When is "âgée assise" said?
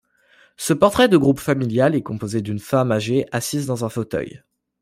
2.91-3.67